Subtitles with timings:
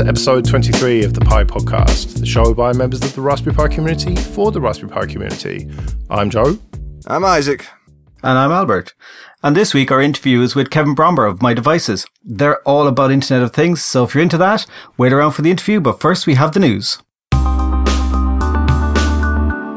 [0.00, 3.14] Hello and welcome to episode 23 of the Pi Podcast, the show by members of
[3.14, 5.68] the Raspberry Pi community for the Raspberry Pi community.
[6.08, 6.58] I'm Joe.
[7.06, 7.66] I'm Isaac.
[8.22, 8.94] And I'm Albert.
[9.42, 12.06] And this week our interview is with Kevin Bromber of myDevices.
[12.24, 14.64] They're all about Internet of Things, so if you're into that,
[14.96, 17.02] wait around for the interview, but first we have the news.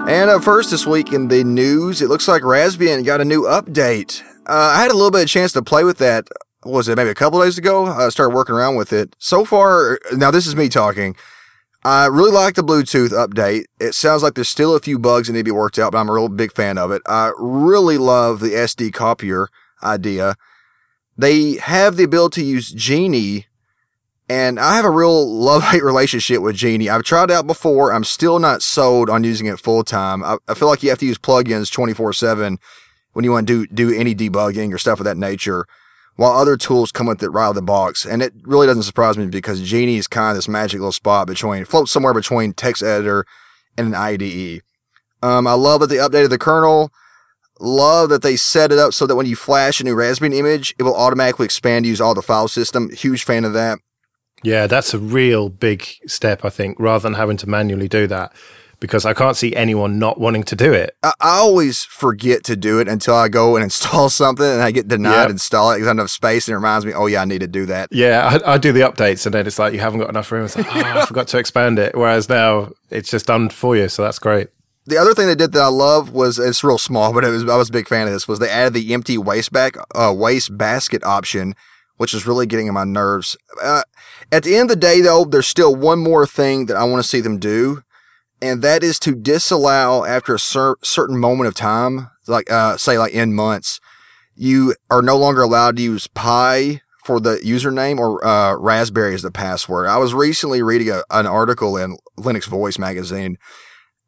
[0.08, 3.42] And up first this week in the news, it looks like Raspbian got a new
[3.42, 4.22] update.
[4.46, 6.30] Uh, I had a little bit of chance to play with that
[6.66, 7.86] was it maybe a couple days ago?
[7.86, 9.16] I started working around with it.
[9.20, 11.16] So far, now this is me talking.
[11.86, 13.66] I really like the Bluetooth update.
[13.80, 15.98] It sounds like there's still a few bugs that need to be worked out, but
[15.98, 17.02] I'm a real big fan of it.
[17.06, 19.50] I really love the SD copier
[19.84, 20.36] idea.
[21.18, 23.46] They have the ability to use Geany,
[24.30, 26.88] and I have a real love hate relationship with Geany.
[26.88, 27.92] I've tried it out before.
[27.92, 30.24] I'm still not sold on using it full time.
[30.24, 32.60] I, I feel like you have to use plugins 24 7
[33.12, 35.68] when you want to do, do any debugging or stuff of that nature
[36.16, 38.06] while other tools come with it right out of the box.
[38.06, 41.28] And it really doesn't surprise me because Geany is kind of this magic little spot
[41.28, 43.26] between, floats somewhere between text editor
[43.78, 44.62] and an IDE.
[45.22, 46.92] Um, I love that they updated the kernel.
[47.60, 50.76] Love that they set it up so that when you flash a new Raspbian image,
[50.78, 52.90] it will automatically expand to use all the file system.
[52.90, 53.80] Huge fan of that.
[54.44, 58.34] Yeah, that's a real big step, I think, rather than having to manually do that
[58.84, 60.98] because I can't see anyone not wanting to do it.
[61.02, 64.72] I, I always forget to do it until I go and install something and I
[64.72, 65.30] get denied yep.
[65.30, 67.40] install it because I don't have space and it reminds me, oh yeah, I need
[67.40, 67.88] to do that.
[67.94, 70.44] Yeah, I, I do the updates and then it's like you haven't got enough room.
[70.44, 71.96] It's like, oh, I forgot to expand it.
[71.96, 74.50] Whereas now it's just done for you, so that's great.
[74.86, 77.48] The other thing they did that I love was it's real small, but it was
[77.48, 78.28] I was a big fan of this.
[78.28, 81.56] Was they added the empty waste back uh, waste basket option,
[81.96, 83.38] which is really getting on my nerves.
[83.64, 83.84] Uh,
[84.30, 87.02] at the end of the day, though, there's still one more thing that I want
[87.02, 87.82] to see them do,
[88.44, 93.00] and that is to disallow after a cer- certain moment of time, like uh, say
[93.00, 93.80] like in months,
[94.36, 99.22] you are no longer allowed to use Pi for the username or uh, Raspberry as
[99.22, 99.88] the password.
[99.88, 103.38] I was recently reading a, an article in Linux Voice magazine,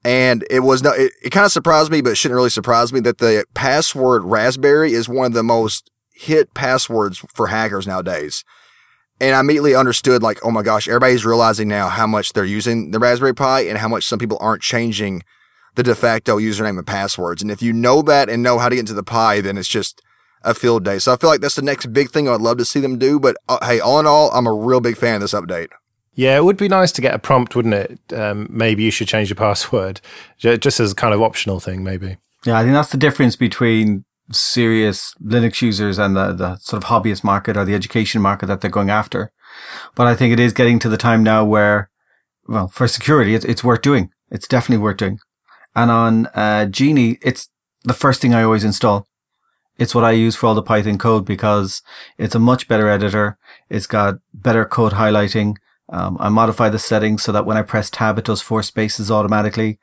[0.04, 2.92] and it was no, it, it kind of surprised me, but it shouldn't really surprise
[2.92, 8.44] me that the password Raspberry is one of the most hit passwords for hackers nowadays.
[9.20, 12.92] And I immediately understood, like, oh my gosh, everybody's realizing now how much they're using
[12.92, 15.24] the Raspberry Pi and how much some people aren't changing
[15.76, 17.42] the de facto username and passwords.
[17.42, 19.68] And if you know that and know how to get into the Pi, then it's
[19.68, 20.02] just
[20.44, 21.00] a field day.
[21.00, 23.20] So I feel like that's the next big thing I'd love to see them do.
[23.20, 25.70] But uh, hey, all in all, I'm a real big fan of this update.
[26.14, 28.00] Yeah, it would be nice to get a prompt, wouldn't it?
[28.14, 30.00] Um, maybe you should change your password,
[30.38, 32.18] just as a kind of optional thing, maybe.
[32.46, 36.90] Yeah, I think that's the difference between serious Linux users and the, the sort of
[36.90, 39.32] hobbyist market or the education market that they're going after.
[39.96, 41.90] But I think it is getting to the time now where,
[42.48, 44.10] well, for security, it's, it's worth doing.
[44.30, 45.20] It's definitely worth doing.
[45.76, 47.50] And on uh, Geany, it's
[47.84, 49.08] the first thing I always install.
[49.78, 51.82] It's what I use for all the Python code because
[52.18, 53.38] it's a much better editor.
[53.70, 55.56] It's got better code highlighting.
[55.90, 59.12] Um, I modify the settings so that when I press tab, it does four spaces
[59.12, 59.78] automatically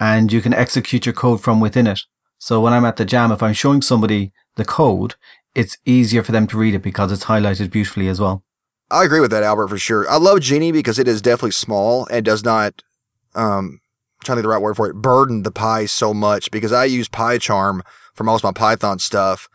[0.00, 2.00] and you can execute your code from within it.
[2.38, 5.14] So when I'm at the jam, if I'm showing somebody the code,
[5.54, 8.44] it's easier for them to read it because it's highlighted beautifully as well.
[8.90, 10.08] I agree with that, Albert, for sure.
[10.10, 12.82] I love Geany because it is definitely small and does not,
[13.34, 13.80] um,
[14.20, 16.72] I'm trying to think the right word for it, burden the Pi so much because
[16.72, 17.80] I use PyCharm
[18.14, 19.48] for most of my Python stuff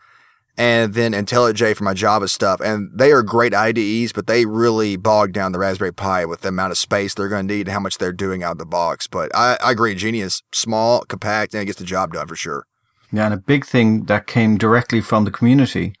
[0.60, 2.60] and then IntelliJ for my Java stuff.
[2.60, 6.48] And they are great IDEs, but they really bog down the Raspberry Pi with the
[6.48, 8.66] amount of space they're going to need and how much they're doing out of the
[8.66, 9.06] box.
[9.06, 9.94] But I, I agree.
[9.94, 12.66] Geany is small, compact, and it gets the job done for sure.
[13.12, 15.94] Yeah, and a big thing that came directly from the community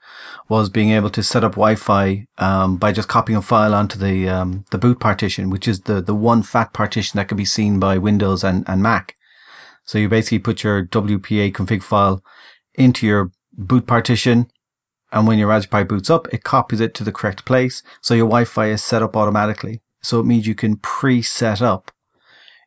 [0.48, 4.28] was being able to set up Wi-Fi um, by just copying a file onto the
[4.28, 7.80] um, the boot partition, which is the the one fat partition that can be seen
[7.80, 9.16] by Windows and, and Mac.
[9.84, 12.22] So you basically put your WPA config file
[12.74, 14.48] into your boot partition,
[15.10, 17.82] and when your Raspberry boots up, it copies it to the correct place.
[18.00, 19.80] So your Wi-Fi is set up automatically.
[20.00, 21.90] So it means you can pre-set up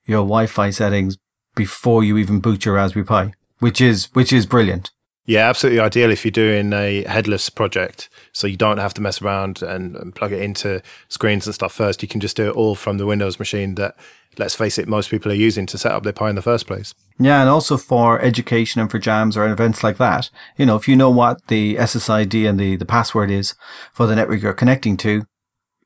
[0.05, 1.17] your Wi-Fi settings
[1.55, 4.91] before you even boot your Raspberry Pi which is which is brilliant.
[5.25, 9.21] Yeah, absolutely ideal if you're doing a headless project, so you don't have to mess
[9.21, 12.01] around and, and, plug it into screens and stuff first.
[12.01, 13.95] You can just do it all from the Windows machine that,
[14.37, 16.67] let's face it, most people are using to set up their Pi in the first
[16.67, 16.93] place.
[17.17, 20.89] Yeah, and also for education and for jams or events like that, you know, if
[20.89, 23.55] you know what the SSID and the, the password is
[23.93, 25.23] for the network you're connecting to,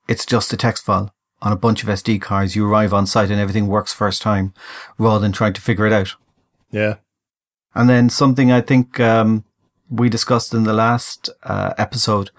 [0.07, 1.13] it's just a text file
[1.43, 2.55] on a bunch of SD cards.
[2.55, 4.55] You arrive on site and everything works first time,
[4.97, 6.15] rather than trying to figure it out.
[6.71, 6.95] Yeah,
[7.77, 9.43] and then something I think um,
[9.89, 12.29] we discussed in the last uh, episode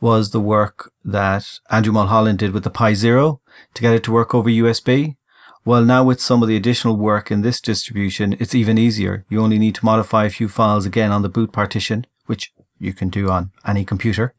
[0.00, 3.40] was the work that Andrew Mulholland did with the Pi Zero
[3.74, 5.16] to get it to work over USB.
[5.64, 9.24] Well, now with some of the additional work in this distribution, it's even easier.
[9.28, 12.92] You only need to modify a few files again on the boot partition, which you
[12.92, 14.34] can do on any computer.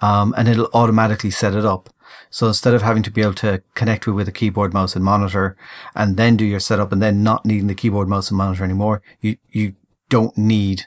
[0.00, 1.90] um, and it'll automatically set it up.
[2.30, 5.56] So instead of having to be able to connect with, a keyboard, mouse, and monitor,
[5.94, 9.02] and then do your setup, and then not needing the keyboard, mouse, and monitor anymore,
[9.20, 9.74] you you
[10.08, 10.86] don't need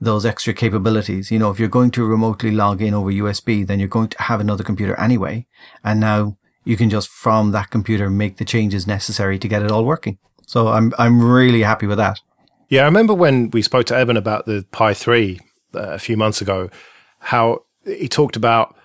[0.00, 1.30] those extra capabilities.
[1.30, 4.22] You know, if you're going to remotely log in over USB, then you're going to
[4.22, 5.46] have another computer anyway,
[5.82, 9.70] and now you can just from that computer make the changes necessary to get it
[9.70, 10.18] all working.
[10.46, 12.20] So I'm I'm really happy with that.
[12.68, 15.40] Yeah, I remember when we spoke to Eben about the Pi 3
[15.74, 16.68] uh, a few months ago,
[17.20, 18.76] how he talked about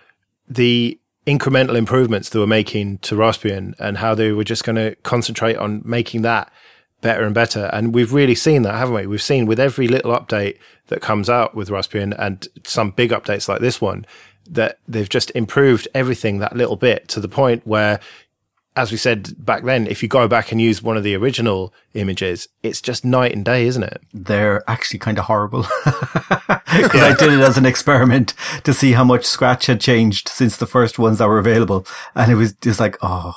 [0.47, 4.95] the incremental improvements they were making to Raspbian and how they were just going to
[5.03, 6.51] concentrate on making that
[7.01, 7.69] better and better.
[7.73, 9.07] And we've really seen that, haven't we?
[9.07, 10.57] We've seen with every little update
[10.87, 14.05] that comes out with Raspbian and some big updates like this one,
[14.49, 17.99] that they've just improved everything that little bit to the point where
[18.75, 21.73] as we said back then, if you go back and use one of the original
[21.93, 24.01] images, it's just night and day, isn't it?
[24.13, 25.65] They're actually kind of horrible.
[26.71, 27.01] Because.
[27.01, 28.33] I did it as an experiment
[28.63, 31.85] to see how much Scratch had changed since the first ones that were available.
[32.15, 33.35] And it was just like, oh,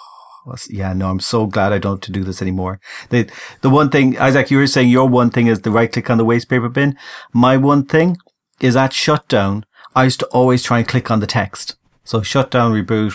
[0.70, 2.78] yeah, no, I'm so glad I don't have to do this anymore.
[3.10, 3.28] The,
[3.62, 6.19] the one thing, Isaac, you were saying your one thing is the right click on
[6.19, 6.96] the waste paper bin.
[7.32, 8.19] My one thing
[8.60, 9.66] is at shutdown,
[9.96, 11.75] I used to always try and click on the text.
[12.04, 13.14] So shutdown, reboot,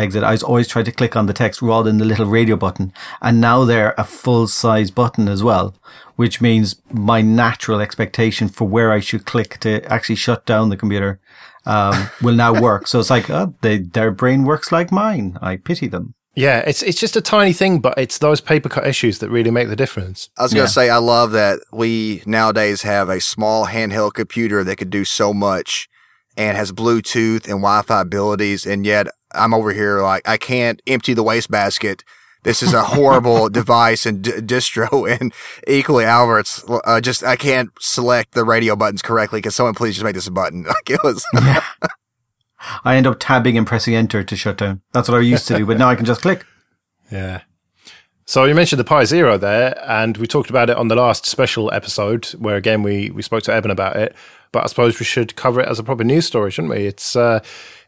[0.00, 2.56] exit, I was always try to click on the text rather than the little radio
[2.56, 2.92] button.
[3.20, 5.74] And now they're a full size button as well,
[6.16, 10.76] which means my natural expectation for where I should click to actually shut down the
[10.76, 11.20] computer
[11.66, 12.86] um, will now work.
[12.86, 15.38] So it's like, oh, they, their brain works like mine.
[15.40, 16.14] I pity them.
[16.36, 19.50] Yeah, it's it's just a tiny thing, but it's those paper cut issues that really
[19.50, 20.30] make the difference.
[20.38, 20.86] I was going to yeah.
[20.86, 25.34] say, I love that we nowadays have a small handheld computer that could do so
[25.34, 25.88] much
[26.36, 31.14] and has Bluetooth and Wi-Fi abilities, and yet I'm over here like I can't empty
[31.14, 32.04] the wastebasket.
[32.42, 35.32] This is a horrible device and d- distro, and
[35.66, 39.42] equally, Albert's it's uh, just I can't select the radio buttons correctly.
[39.42, 40.64] Can someone please just make this a button?
[40.68, 41.24] Like it was.
[41.34, 41.64] yeah.
[42.84, 44.82] I end up tabbing and pressing enter to shut down.
[44.92, 46.44] That's what I used to do, but now I can just click.
[47.10, 47.40] Yeah.
[48.26, 51.26] So you mentioned the Pi Zero there, and we talked about it on the last
[51.26, 54.14] special episode, where again we we spoke to Eben about it.
[54.52, 56.86] But I suppose we should cover it as a proper news story, shouldn't we?
[56.86, 57.40] It's uh,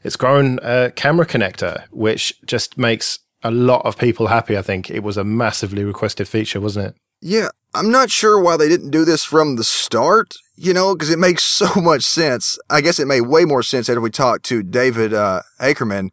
[0.05, 4.57] it's grown a camera connector, which just makes a lot of people happy.
[4.57, 6.95] I think it was a massively requested feature, wasn't it?
[7.21, 11.11] Yeah, I'm not sure why they didn't do this from the start, you know, because
[11.11, 12.59] it makes so much sense.
[12.69, 16.11] I guess it made way more sense after we talked to David uh, Akerman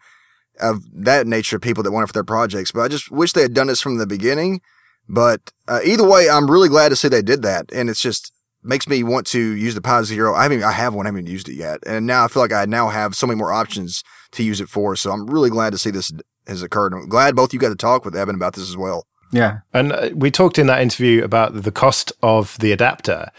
[0.59, 2.71] of that nature of people that want it for their projects.
[2.71, 4.61] But I just wish they had done this from the beginning.
[5.07, 7.71] But uh, either way, I'm really glad to see they did that.
[7.73, 8.31] And it's just,
[8.63, 10.33] makes me want to use the Pi Zero.
[10.33, 12.53] I haven't, I have one, I haven't used it yet, and now I feel like
[12.53, 14.95] I now have so many more options to use it for.
[14.95, 16.11] So I'm really glad to see this
[16.47, 16.93] has occurred.
[16.93, 19.05] I'm glad both you got to talk with Evan about this as well.
[19.31, 23.29] Yeah, and uh, we talked in that interview about the cost of the adapter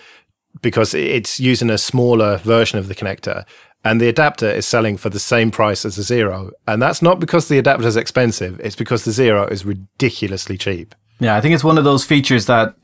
[0.63, 3.45] because it's using a smaller version of the connector.
[3.83, 6.51] And the adapter is selling for the same price as the Zero.
[6.67, 10.95] And that's not because the adapter is expensive, it's because the Zero is ridiculously cheap.
[11.19, 12.75] Yeah, I think it's one of those features that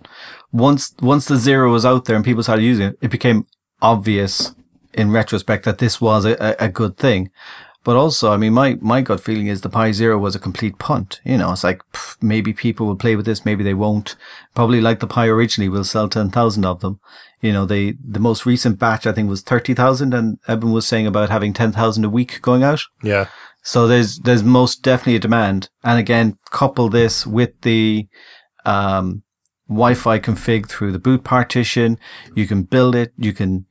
[0.52, 3.46] once once the zero was out there and people started using it, it became
[3.82, 4.54] obvious
[4.94, 7.30] in retrospect that this was a, a good thing.
[7.86, 10.76] But also, I mean, my, my gut feeling is the Pi Zero was a complete
[10.76, 11.20] punt.
[11.24, 14.16] You know, it's like, pff, maybe people will play with this, maybe they won't.
[14.56, 16.98] Probably like the Pi originally, we'll sell 10,000 of them.
[17.40, 21.06] You know, they, the most recent batch, I think, was 30,000 and Eben was saying
[21.06, 22.80] about having 10,000 a week going out.
[23.04, 23.28] Yeah.
[23.62, 25.70] So there's, there's most definitely a demand.
[25.84, 28.08] And again, couple this with the,
[28.64, 29.22] um,
[29.68, 31.98] Wi-Fi config through the boot partition.
[32.34, 33.12] You can build it.
[33.16, 33.66] You can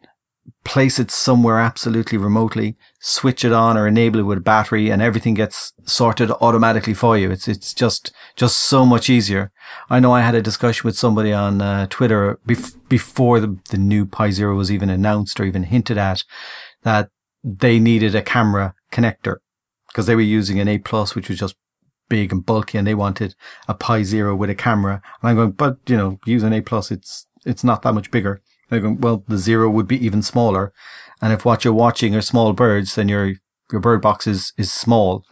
[0.64, 5.02] place it somewhere absolutely remotely, switch it on or enable it with a battery and
[5.02, 7.32] everything gets sorted automatically for you.
[7.32, 9.52] It's, it's just, just so much easier.
[9.90, 13.78] I know I had a discussion with somebody on uh, Twitter bef- before the, the
[13.78, 16.24] new Pi Zero was even announced or even hinted at
[16.84, 17.10] that
[17.44, 19.38] they needed a camera connector
[19.88, 21.56] because they were using an A plus, which was just
[22.10, 23.36] big and bulky and they wanted
[23.68, 25.02] a Pi Zero with a camera.
[25.22, 28.12] And I'm going, but you know, using an A plus, it's, it's not that much
[28.12, 28.42] bigger.
[28.70, 30.74] They're going, well, the Zero would be even smaller.
[31.22, 33.34] And if what you're watching are small birds, then your,
[33.72, 35.24] your bird box is, is small.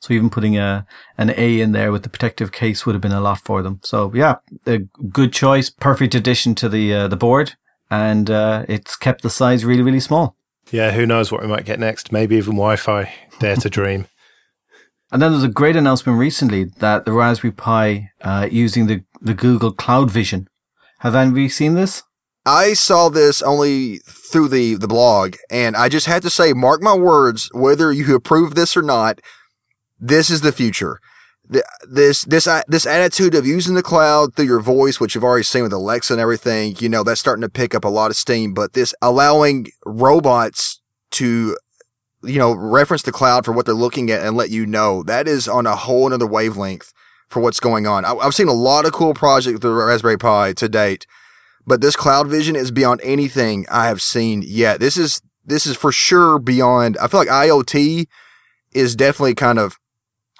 [0.00, 0.86] So even putting a,
[1.16, 3.80] an A in there with the protective case would have been a lot for them.
[3.82, 4.36] So yeah,
[4.66, 7.54] a good choice, perfect addition to the, uh, the board.
[7.90, 10.36] And, uh, it's kept the size really, really small.
[10.70, 12.12] Yeah, who knows what we might get next?
[12.12, 13.12] Maybe even Wi-Fi.
[13.40, 14.06] Dare to dream.
[15.10, 19.34] And then there's a great announcement recently that the Raspberry Pi uh, using the, the
[19.34, 20.48] Google Cloud Vision.
[21.00, 22.02] Have any seen this?
[22.44, 26.82] I saw this only through the, the blog, and I just had to say, mark
[26.82, 29.20] my words, whether you approve this or not,
[30.00, 30.98] this is the future.
[31.88, 35.44] This this uh, this attitude of using the cloud through your voice, which you've already
[35.44, 38.18] seen with Alexa and everything, you know that's starting to pick up a lot of
[38.18, 38.52] steam.
[38.52, 41.56] But this allowing robots to
[42.22, 45.02] you know, reference the cloud for what they're looking at and let you know.
[45.02, 46.92] That is on a whole another wavelength
[47.28, 48.04] for what's going on.
[48.04, 51.06] I, have seen a lot of cool projects with the Raspberry Pi to date,
[51.66, 54.80] but this cloud vision is beyond anything I have seen yet.
[54.80, 58.06] This is, this is for sure beyond, I feel like IoT
[58.72, 59.76] is definitely kind of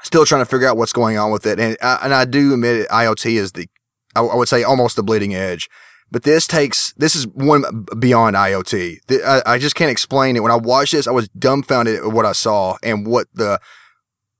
[0.02, 1.60] still trying to figure out what's going on with it.
[1.60, 3.68] And I, and I do admit it, IoT is the,
[4.16, 5.68] I, I would say almost the bleeding edge.
[6.10, 9.22] But this takes, this is one beyond IoT.
[9.24, 10.42] I, I just can't explain it.
[10.42, 13.60] When I watched this, I was dumbfounded at what I saw and what the,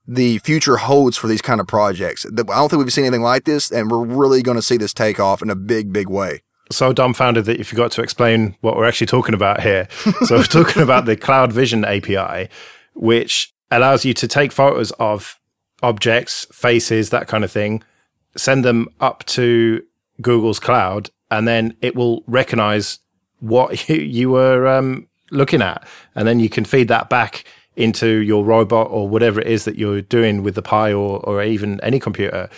[0.07, 2.25] the future holds for these kind of projects.
[2.25, 4.95] I don't think we've seen anything like this, and we're really going to see this
[4.95, 6.43] take off in a big, big way.
[6.71, 9.89] So dumbfounded that you forgot to explain what we're actually talking about here.
[10.25, 12.49] so we're talking about the Cloud Vision API,
[12.95, 15.39] which allows you to take photos of
[15.83, 17.83] objects, faces, that kind of thing,
[18.37, 19.83] send them up to
[20.21, 23.01] Google's cloud, and then it will recognize
[23.41, 25.87] what you, you were um, looking at.
[26.15, 27.45] And then you can feed that back
[27.77, 31.43] into your robot or whatever it is that you're doing with the Pi or, or
[31.43, 32.49] even any computer.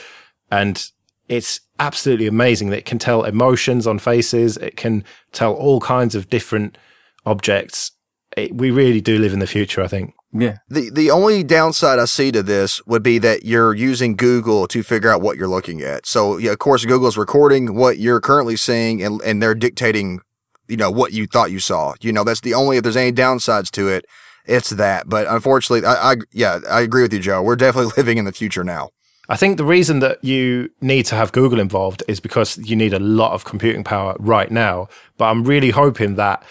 [0.50, 0.82] And
[1.28, 4.56] it's absolutely amazing that it can tell emotions on faces.
[4.56, 6.78] It can tell all kinds of different
[7.26, 7.92] objects.
[8.36, 10.14] It, we really do live in the future, I think.
[10.32, 10.58] Yeah.
[10.68, 14.82] The the only downside I see to this would be that you're using Google to
[14.82, 16.06] figure out what you're looking at.
[16.06, 20.20] So yeah, of course Google's recording what you're currently seeing and and they're dictating,
[20.68, 21.94] you know, what you thought you saw.
[22.00, 24.04] You know, that's the only if there's any downsides to it,
[24.44, 25.08] it's that.
[25.08, 27.42] But unfortunately, I, I yeah, I agree with you, Joe.
[27.42, 28.90] We're definitely living in the future now.
[29.28, 32.92] I think the reason that you need to have Google involved is because you need
[32.92, 34.88] a lot of computing power right now.
[35.18, 36.44] But I'm really hoping that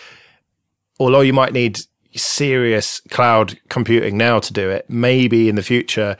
[0.98, 1.80] although you might need
[2.16, 4.90] serious cloud computing now to do it.
[4.90, 6.18] Maybe in the future,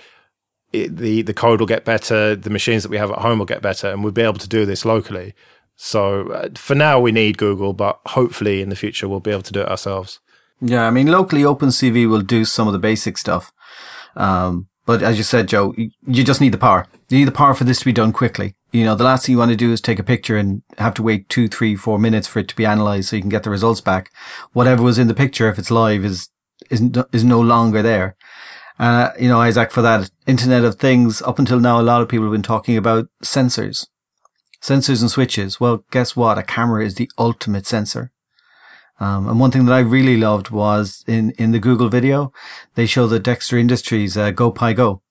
[0.72, 3.46] it, the the code will get better, the machines that we have at home will
[3.46, 5.34] get better, and we'll be able to do this locally.
[5.76, 9.44] So uh, for now, we need Google, but hopefully in the future we'll be able
[9.44, 10.20] to do it ourselves.
[10.62, 13.54] Yeah, I mean, locally, OpenCV will do some of the basic stuff.
[14.16, 16.86] Um, but as you said, Joe, you just need the power.
[17.08, 18.56] You need the power for this to be done quickly.
[18.72, 20.94] You know, the last thing you want to do is take a picture and have
[20.96, 23.44] to wait two, three, four minutes for it to be analyzed so you can get
[23.44, 24.12] the results back.
[24.54, 26.30] Whatever was in the picture, if it's live, is
[26.70, 28.16] is is no longer there.
[28.78, 32.08] Uh, you know, Isaac, for that Internet of Things, up until now, a lot of
[32.08, 33.88] people have been talking about sensors,
[34.62, 35.60] sensors and switches.
[35.60, 36.38] Well, guess what?
[36.38, 38.12] A camera is the ultimate sensor.
[39.00, 42.34] Um, and one thing that I really loved was in, in the Google video,
[42.76, 45.02] they show the Dexter Industries uh, GoPiGo,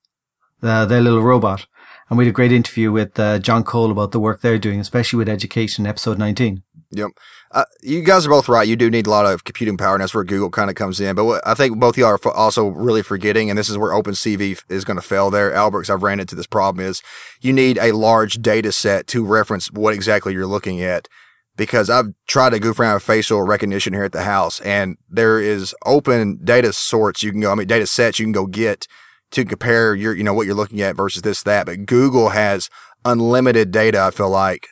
[0.61, 1.65] uh, their little robot.
[2.09, 4.79] And we had a great interview with uh, John Cole about the work they're doing,
[4.79, 6.63] especially with education, episode 19.
[6.91, 7.11] Yep.
[7.51, 8.67] Uh, you guys are both right.
[8.67, 10.99] You do need a lot of computing power, and that's where Google kind of comes
[10.99, 11.15] in.
[11.15, 13.91] But what I think both of y'all are also really forgetting, and this is where
[13.91, 17.03] OpenCV is going to fail there, Albert, I've ran into this problem, is
[17.41, 21.07] you need a large data set to reference what exactly you're looking at.
[21.55, 25.41] Because I've tried to goof around with facial recognition here at the house, and there
[25.41, 28.87] is open data sorts you can go, I mean, data sets you can go get
[29.31, 31.65] to compare your, you know, what you're looking at versus this, that.
[31.65, 32.69] But Google has
[33.05, 34.67] unlimited data, I feel like,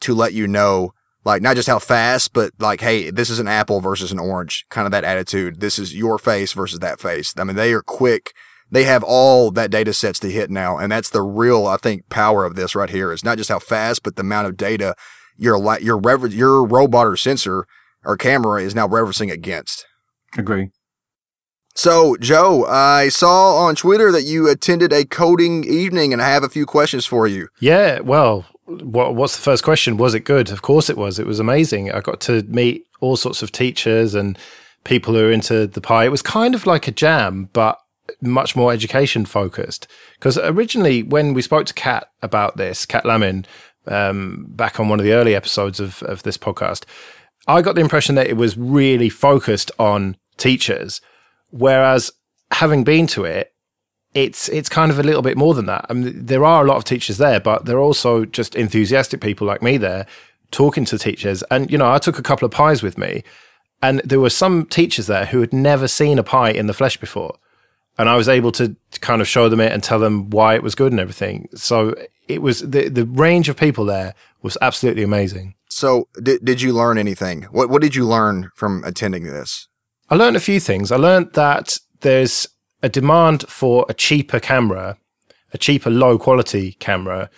[0.00, 0.92] to let you know,
[1.24, 4.64] like, not just how fast, but like, hey, this is an apple versus an orange,
[4.70, 5.60] kind of that attitude.
[5.60, 7.32] This is your face versus that face.
[7.38, 8.32] I mean, they are quick.
[8.70, 10.78] They have all that data sets to hit now.
[10.78, 13.12] And that's the real, I think, power of this right here.
[13.12, 14.94] It's not just how fast, but the amount of data
[15.36, 17.66] your, your, rever- your robot or sensor
[18.04, 19.86] or camera is now referencing against.
[20.36, 20.70] Agree.
[21.74, 26.44] So, Joe, I saw on Twitter that you attended a coding evening, and I have
[26.44, 27.48] a few questions for you.
[27.60, 29.96] Yeah, well, what, what's the first question?
[29.96, 30.50] Was it good?
[30.50, 31.18] Of course it was.
[31.18, 31.90] It was amazing.
[31.90, 34.38] I got to meet all sorts of teachers and
[34.84, 36.04] people who are into the Pi.
[36.04, 37.78] It was kind of like a jam, but
[38.20, 39.86] much more education focused.
[40.14, 43.46] Because originally, when we spoke to Cat about this, Cat Lamin,
[43.86, 46.84] um, back on one of the early episodes of, of this podcast,
[47.46, 51.00] I got the impression that it was really focused on teachers
[51.52, 52.10] Whereas
[52.50, 53.52] having been to it,
[54.14, 55.86] it's it's kind of a little bit more than that.
[55.88, 59.20] I mean, there are a lot of teachers there, but there are also just enthusiastic
[59.20, 60.06] people like me there
[60.50, 61.42] talking to teachers.
[61.50, 63.22] And you know, I took a couple of Pis with me,
[63.80, 66.96] and there were some teachers there who had never seen a Pi in the flesh
[66.96, 67.36] before,
[67.98, 70.62] and I was able to kind of show them it and tell them why it
[70.62, 71.48] was good and everything.
[71.54, 71.94] So
[72.28, 75.54] it was the the range of people there was absolutely amazing.
[75.70, 77.42] So did did you learn anything?
[77.44, 79.68] What what did you learn from attending this?
[80.12, 80.92] I learned a few things.
[80.92, 82.46] I learned that there's
[82.82, 84.98] a demand for a cheaper camera,
[85.54, 87.30] a cheaper low quality camera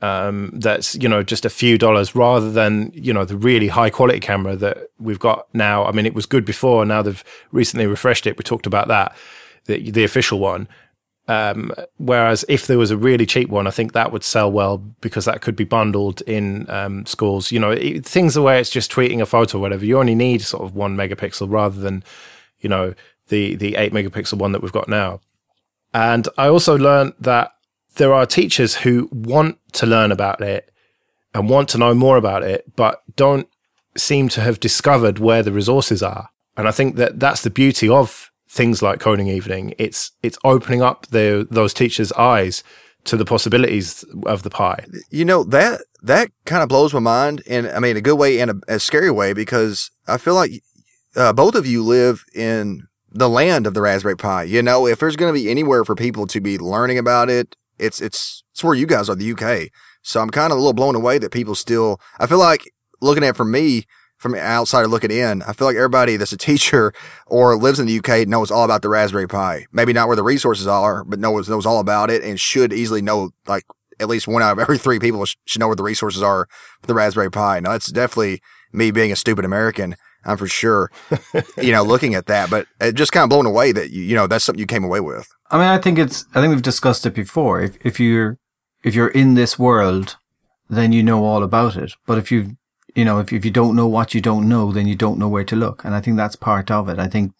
[0.00, 3.90] um, that's you know just a few dollars rather than you know the really high
[3.90, 5.84] quality camera that we've got now.
[5.84, 6.86] I mean, it was good before.
[6.86, 8.38] Now they've recently refreshed it.
[8.38, 9.14] We talked about that,
[9.66, 10.68] the the official one.
[11.28, 14.78] Um, whereas if there was a really cheap one, I think that would sell well
[14.78, 17.50] because that could be bundled in um, schools.
[17.50, 19.84] You know, it, things the way it's just tweeting a photo or whatever.
[19.84, 22.04] You only need sort of one megapixel rather than,
[22.60, 22.94] you know,
[23.28, 25.20] the the eight megapixel one that we've got now.
[25.92, 27.52] And I also learned that
[27.96, 30.70] there are teachers who want to learn about it
[31.34, 33.48] and want to know more about it, but don't
[33.96, 36.30] seem to have discovered where the resources are.
[36.56, 39.74] And I think that that's the beauty of things like coding evening.
[39.78, 42.64] It's it's opening up the, those teachers' eyes
[43.04, 44.84] to the possibilities of the Pi.
[45.10, 48.40] You know that that kind of blows my mind, and I mean a good way
[48.40, 50.62] and a, a scary way because I feel like
[51.14, 54.44] uh, both of you live in the land of the Raspberry Pi.
[54.44, 57.56] You know, if there's going to be anywhere for people to be learning about it,
[57.78, 59.70] it's it's it's where you guys are, the UK.
[60.02, 62.00] So I'm kind of a little blown away that people still.
[62.18, 63.86] I feel like looking at it from me,
[64.18, 66.92] from outside looking in, I feel like everybody that's a teacher
[67.26, 69.66] or lives in the UK knows all about the Raspberry Pi.
[69.72, 73.02] Maybe not where the resources are, but knows knows all about it and should easily
[73.02, 73.64] know like
[73.98, 76.48] at least one out of every three people should know where the resources are
[76.80, 77.60] for the Raspberry Pi.
[77.60, 78.40] Now that's definitely
[78.72, 79.96] me being a stupid American.
[80.24, 80.90] I'm for sure,
[81.56, 84.14] you know, looking at that, but it just kind of blown away that you, you
[84.16, 85.28] know, that's something you came away with.
[85.50, 87.60] I mean, I think it's, I think we've discussed it before.
[87.60, 88.38] If, if you're,
[88.82, 90.16] if you're in this world,
[90.68, 91.94] then you know all about it.
[92.06, 92.56] But if you,
[92.96, 95.28] you know, if, if you don't know what you don't know, then you don't know
[95.28, 95.84] where to look.
[95.84, 96.98] And I think that's part of it.
[96.98, 97.34] I think,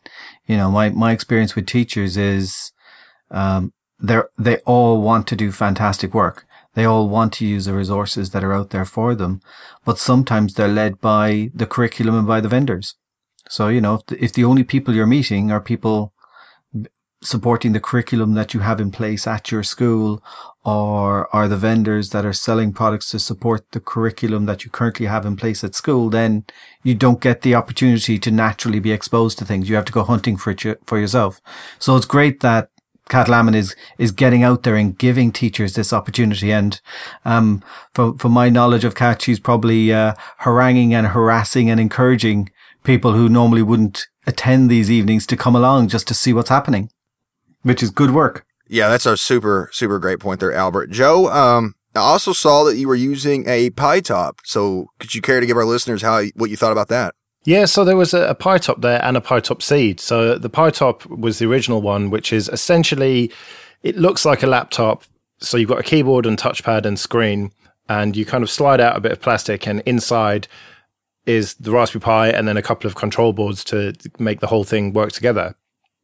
[0.47, 2.73] you know, my, my experience with teachers is,
[3.31, 6.45] um, they're, they all want to do fantastic work.
[6.75, 9.41] They all want to use the resources that are out there for them,
[9.87, 12.95] but sometimes they're led by the curriculum and by the vendors.
[13.49, 16.13] So, you know, if the, if the only people you're meeting are people
[17.23, 20.23] supporting the curriculum that you have in place at your school
[20.67, 25.07] or are the vendors that are selling products to support the curriculum that you currently
[25.07, 26.45] have in place at school, then
[26.83, 29.69] you don't get the opportunity to naturally be exposed to things.
[29.69, 31.41] You have to go hunting for it for yourself.
[31.79, 32.69] So it's great that
[33.09, 36.51] Cat is is getting out there and giving teachers this opportunity.
[36.51, 36.81] And
[37.25, 37.63] um,
[37.95, 42.51] for my knowledge of Cat, she's probably uh, haranguing and harassing and encouraging
[42.83, 46.91] people who normally wouldn't attend these evenings to come along just to see what's happening,
[47.63, 48.45] which is good work.
[48.69, 50.91] Yeah, that's a super super great point there, Albert.
[50.91, 54.41] Joe, um, I also saw that you were using a Pi top.
[54.45, 57.15] So could you care to give our listeners how what you thought about that?
[57.45, 60.01] Yeah, so there was a, a Pi top there and a Pi top seed.
[60.01, 63.31] So the Pi top was the original one, which is essentially
[63.83, 65.05] it looks like a laptop.
[65.39, 67.53] So you've got a keyboard and touchpad and screen,
[67.89, 70.49] and you kind of slide out a bit of plastic, and inside
[71.25, 74.65] is the Raspberry Pi and then a couple of control boards to make the whole
[74.65, 75.55] thing work together.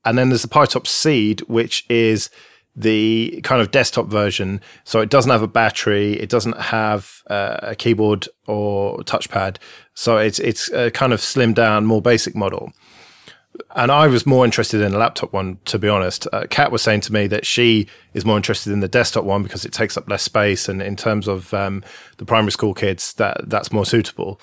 [0.04, 2.28] And then there's the Pi top seed, which is
[2.74, 4.60] the kind of desktop version.
[4.84, 9.56] So it doesn't have a battery, it doesn't have uh, a keyboard or touchpad.
[9.94, 12.72] So it's it's a kind of slimmed down, more basic model.
[13.76, 16.26] And I was more interested in a laptop one, to be honest.
[16.32, 19.42] Uh, Cat was saying to me that she is more interested in the desktop one
[19.42, 21.84] because it takes up less space, and in terms of um,
[22.16, 24.40] the primary school kids, that that's more suitable.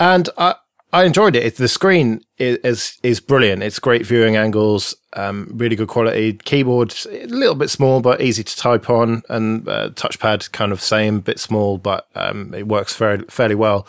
[0.00, 0.54] And I,
[0.94, 1.56] I enjoyed it.
[1.56, 3.62] The screen is, is, is brilliant.
[3.62, 6.34] It's great viewing angles, um, really good quality.
[6.34, 10.82] Keyboard a little bit small but easy to type on, and uh, touchpad kind of
[10.82, 13.86] same, bit small, but um, it works fairly fairly well.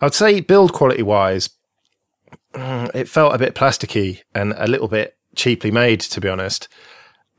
[0.00, 1.50] I'd say build quality wise,
[2.54, 6.68] mm, it felt a bit plasticky and a little bit cheaply made, to be honest.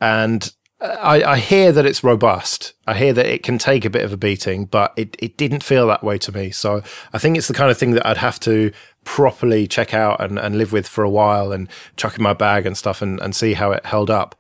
[0.02, 2.74] And I, I, hear that it's robust.
[2.88, 5.64] I hear that it can take a bit of a beating, but it, it didn't
[5.64, 6.52] feel that way to me.
[6.52, 8.72] So I think it's the kind of thing that I'd have to
[9.04, 12.66] properly check out and, and live with for a while and chuck in my bag
[12.66, 14.40] and stuff and, and see how it held up.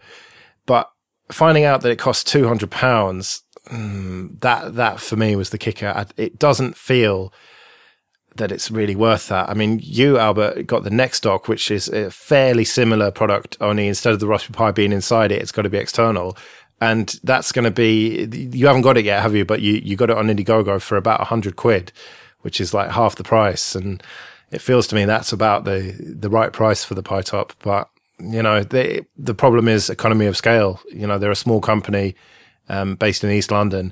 [0.65, 0.89] But
[1.29, 5.57] finding out that it cost two hundred pounds, mm, that that for me was the
[5.57, 6.05] kicker.
[6.15, 7.33] It doesn't feel
[8.35, 9.49] that it's really worth that.
[9.49, 14.13] I mean, you, Albert, got the NexDock, which is a fairly similar product, only instead
[14.13, 16.37] of the Raspberry Pi being inside it, it's got to be external.
[16.81, 19.43] And that's going to be, you haven't got it yet, have you?
[19.43, 21.91] But you, you got it on Indiegogo for about 100 quid,
[22.41, 23.75] which is like half the price.
[23.75, 24.01] And
[24.51, 27.53] it feels to me that's about the, the right price for the Pi Top.
[27.61, 27.89] But,
[28.19, 30.79] you know, the, the problem is economy of scale.
[30.89, 32.15] You know, they're a small company
[32.69, 33.91] um, based in East London.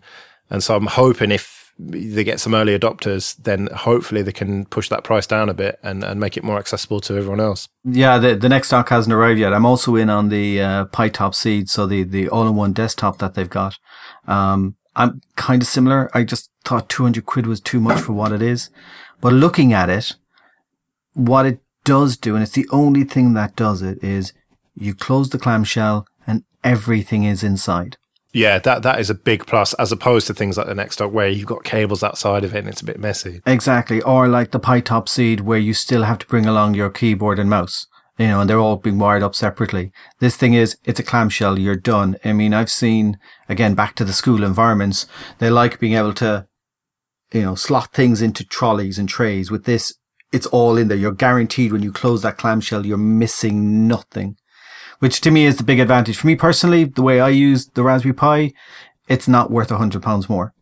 [0.50, 4.90] And so I'm hoping if they get some early adopters, then hopefully they can push
[4.90, 7.70] that price down a bit and, and make it more accessible to everyone else.
[7.84, 9.54] Yeah, the, the NexDock hasn't arrived yet.
[9.54, 13.36] I'm also in on the uh, Pi Top Seed, so the, the all-in-one desktop that
[13.36, 13.78] they've got.
[14.28, 16.10] Um, I'm kind of similar.
[16.14, 18.72] I just thought 200 quid was too much for what it is.
[19.22, 20.16] But looking at it,
[21.14, 24.34] what it does do, and it's the only thing that does it, is
[24.76, 27.98] you close the clamshell and everything is inside.
[28.38, 31.28] Yeah, that that is a big plus as opposed to things like the NexDock where
[31.28, 33.42] you've got cables outside of it and it's a bit messy.
[33.48, 34.00] Exactly.
[34.04, 37.40] Or like the Pi Top Seed where you still have to bring along your keyboard
[37.40, 37.88] and mouse.
[38.20, 39.92] You know, and they're all being wired up separately.
[40.20, 42.18] This thing is, it's a clamshell, you're done.
[42.24, 43.18] I mean, I've seen,
[43.50, 45.08] again, back to the school environments,
[45.40, 46.48] they like being able to,
[47.32, 49.50] you know, slot things into trolleys and trays.
[49.52, 49.94] With this,
[50.32, 50.98] it's all in there.
[50.98, 54.38] You're guaranteed when you close that clamshell, you're missing nothing,
[55.00, 56.18] which to me is the big advantage.
[56.18, 58.54] For me personally, the way I use the Raspberry Pi,
[59.08, 60.54] it's not worth a hundred pounds more.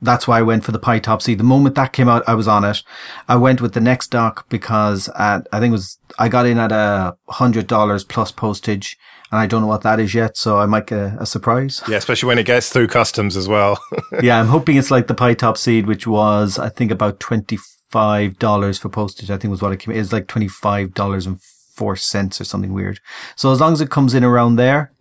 [0.00, 1.34] That's why I went for the Pi Top C.
[1.34, 2.82] The moment that came out, I was on it.
[3.28, 6.70] I went with the NexDock because at, I think it was, I got in at
[6.70, 8.98] a hundred dollars plus postage
[9.32, 10.36] and I don't know what that is yet.
[10.36, 11.82] So I might get a, a surprise.
[11.88, 11.96] Yeah.
[11.96, 13.82] Especially when it gets through customs as well.
[14.22, 14.38] yeah.
[14.38, 18.78] I'm hoping it's like the Pi Top Seed, which was, I think about 25 dollars
[18.78, 19.30] for postage.
[19.30, 19.96] I think was what it came.
[19.96, 21.40] It's like $25 and
[21.76, 23.00] four cents or something weird.
[23.36, 24.92] So as long as it comes in around there,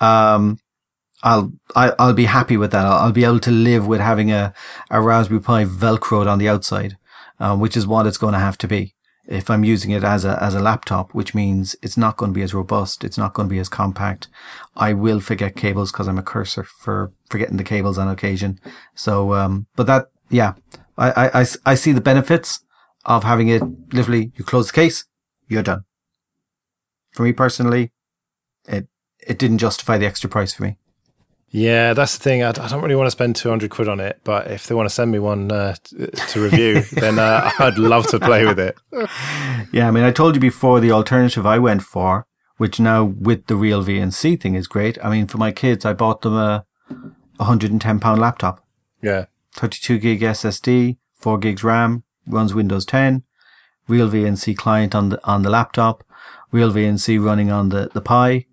[0.00, 0.58] um,
[1.22, 2.86] I'll I, will i will be happy with that.
[2.86, 4.54] I'll, I'll, be able to live with having a,
[4.90, 6.96] a Raspberry Pi velcroed on the outside,
[7.38, 8.94] um, which is what it's going to have to be
[9.30, 12.34] if I'm using it as a as a laptop, which means it's not going to
[12.34, 14.28] be as robust, it's not going to be as compact.
[14.76, 18.58] I will forget cables because I'm a cursor for forgetting the cables on occasion.
[18.94, 20.54] So, um, but that yeah,
[20.98, 22.60] I, I, I see the benefits
[23.04, 23.62] of having it.
[23.92, 25.04] Literally, you close the case,
[25.48, 25.84] you're done.
[27.12, 27.92] For me personally,
[28.66, 28.88] it
[29.26, 30.76] it didn't justify the extra price for me.
[31.52, 32.44] Yeah, that's the thing.
[32.44, 34.88] I, I, don't really want to spend 200 quid on it, but if they want
[34.88, 35.74] to send me one uh,
[36.28, 38.76] to review, then uh, I'd love to play with it.
[39.72, 42.26] Yeah, I mean, I told you before the alternative I went for,
[42.58, 44.96] which now with the RealVNC thing is great.
[45.04, 46.66] I mean, for my kids, I bought them a
[47.38, 48.64] 110 pound laptop.
[49.02, 49.24] Yeah.
[49.54, 53.24] 32 gig SSD, 4 gigs RAM, runs Windows 10,
[53.88, 56.04] RealVNC client on the, on the laptop,
[56.52, 58.46] RealVNC running on the, the Pi,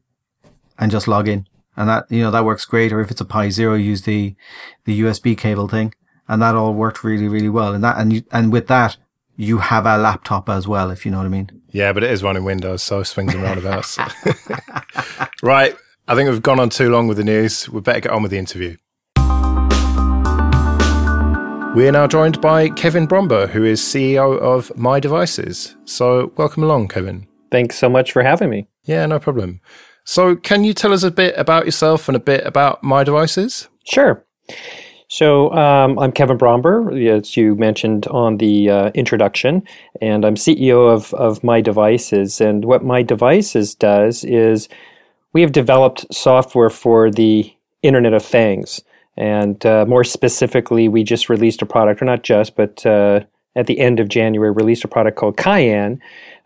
[0.77, 2.91] and just log in and that you know that works great.
[2.91, 4.35] Or if it's a Pi Zero, use the
[4.83, 5.93] the USB cable thing,
[6.27, 7.73] and that all worked really really well.
[7.73, 8.97] And that and you, and with that,
[9.37, 11.61] you have a laptop as well, if you know what I mean.
[11.69, 13.99] Yeah, but it is running Windows, so swings and roundabouts.
[15.43, 15.75] right,
[16.07, 17.69] I think we've gone on too long with the news.
[17.69, 18.77] We better get on with the interview.
[21.75, 25.75] We are now joined by Kevin Bromber, who is CEO of myDevices.
[25.87, 27.27] So, welcome along, Kevin.
[27.51, 28.67] Thanks so much for having me.
[28.83, 29.61] Yeah, no problem.
[30.03, 33.67] So, can you tell us a bit about yourself and a bit about myDevices?
[33.83, 34.25] Sure.
[35.09, 39.63] So, um, I'm Kevin Bromber, as you mentioned on the uh, introduction,
[40.01, 42.39] and I'm CEO of, of myDevices.
[42.39, 44.69] And what myDevices does is
[45.33, 48.81] we have developed software for the Internet of Things.
[49.17, 53.21] And uh, more specifically, we just released a product, or not just, but uh,
[53.57, 56.01] at the end of January, released a product called Cayenne,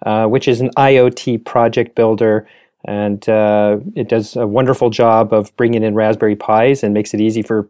[0.06, 2.48] uh, which is an IoT project builder
[2.86, 7.22] and uh, it does a wonderful job of bringing in Raspberry Pis and makes it
[7.22, 7.70] easy for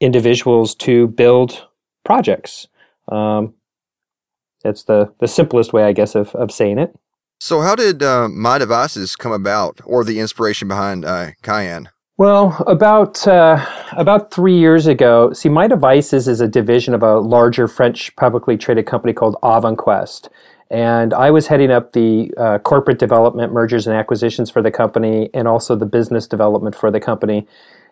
[0.00, 1.66] individuals to build
[2.04, 2.68] projects.
[3.10, 3.54] Um,
[4.62, 6.94] that's the, the simplest way, I guess, of, of saying it.
[7.38, 11.90] So, how did uh, myDevices come about, or the inspiration behind uh, Cayenne?
[12.18, 17.68] Well, about uh, about three years ago, see, myDevices is a division of a larger
[17.68, 20.30] French publicly traded company called Avanquest,
[20.70, 25.28] and I was heading up the uh, corporate development, mergers and acquisitions for the company,
[25.34, 27.46] and also the business development for the company.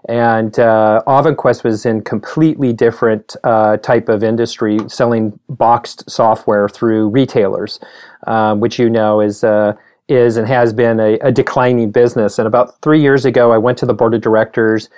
[0.08, 7.10] And uh, Avanquest was in completely different uh, type of industry, selling boxed software through
[7.10, 7.78] retailers,
[8.26, 9.74] um, which you know is uh,
[10.08, 12.38] is and has been a, a, declining business.
[12.38, 14.90] And about three years ago, I went to the board of directors,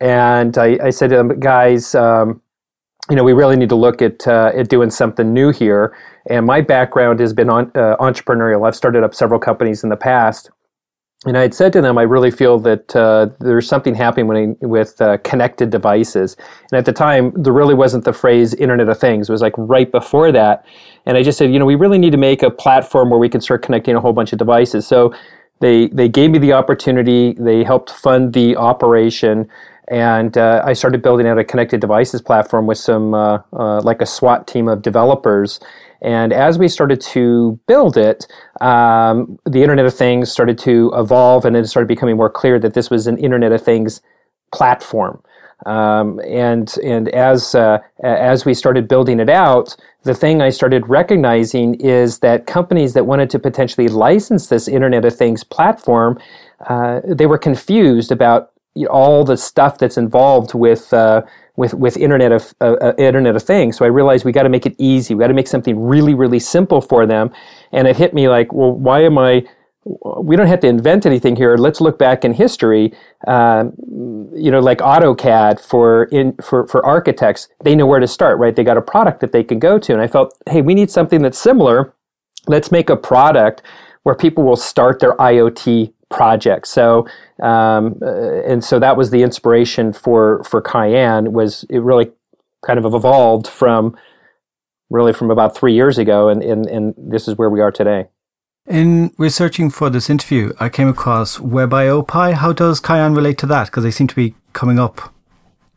[0.00, 1.94] and I, I said to them, guys.
[1.94, 2.42] Um,
[3.10, 5.96] you know, we really need to look at uh, at doing something new here.
[6.30, 8.66] And my background has been on, uh, entrepreneurial.
[8.66, 10.50] I've started up several companies in the past.
[11.24, 14.66] And I had said to them, I really feel that uh, there's something happening I,
[14.66, 16.36] with uh, connected devices.
[16.70, 19.28] And at the time, there really wasn't the phrase Internet of Things.
[19.28, 20.66] It was like right before that.
[21.06, 23.28] And I just said, you know, we really need to make a platform where we
[23.28, 24.86] can start connecting a whole bunch of devices.
[24.86, 25.14] So
[25.60, 27.34] they they gave me the opportunity.
[27.34, 29.48] They helped fund the operation
[29.88, 34.00] and uh, I started building out a connected devices platform with some uh, uh, like
[34.00, 35.60] a SWAT team of developers.
[36.02, 38.26] And as we started to build it,
[38.60, 42.74] um, the Internet of Things started to evolve, and it started becoming more clear that
[42.74, 44.02] this was an Internet of Things
[44.52, 45.22] platform.
[45.64, 50.88] Um, and and as uh, as we started building it out, the thing I started
[50.88, 56.18] recognizing is that companies that wanted to potentially license this Internet of Things platform,
[56.68, 58.50] uh, they were confused about
[58.90, 61.22] all the stuff that's involved with uh,
[61.56, 63.76] with with Internet of uh, uh Internet of Things.
[63.76, 65.14] So I realized we got to make it easy.
[65.14, 67.30] We got to make something really really simple for them.
[67.72, 69.44] And it hit me like, well, why am I?
[69.84, 71.56] We don't have to invent anything here.
[71.56, 72.92] Let's look back in history.
[73.26, 73.72] Um,
[74.32, 78.54] you know, like AutoCAD for in for for architects, they know where to start, right?
[78.54, 80.90] They got a product that they can go to, and I felt, hey, we need
[80.90, 81.94] something that's similar.
[82.46, 83.62] Let's make a product
[84.04, 86.68] where people will start their IoT project.
[86.68, 87.08] So,
[87.42, 91.32] um, uh, and so that was the inspiration for for Cayenne.
[91.32, 92.12] Was it really
[92.64, 93.96] kind of evolved from
[94.92, 98.06] really from about three years ago, and, and, and this is where we are today.
[98.68, 103.66] In researching for this interview, I came across WebIO How does Cayenne relate to that?
[103.66, 105.12] Because they seem to be coming up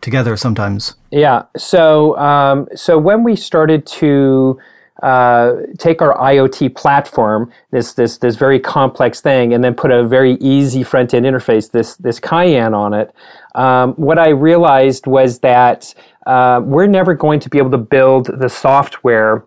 [0.01, 0.95] together sometimes.
[1.09, 1.43] Yeah.
[1.57, 4.59] So, um, so when we started to
[5.03, 10.07] uh, take our IoT platform, this this this very complex thing, and then put a
[10.07, 13.13] very easy front end interface, this this Cayenne on it.
[13.55, 15.93] Um, what I realized was that
[16.25, 19.45] uh, we're never going to be able to build the software